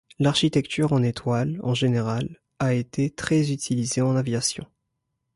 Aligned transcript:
L'architecture 0.17 0.93
en 0.93 1.03
étoile, 1.03 1.59
en 1.61 1.75
général, 1.75 2.41
a 2.57 2.73
été 2.73 3.11
très 3.11 3.51
utilisée 3.51 4.01
en 4.01 4.15
aviation. 4.15 4.65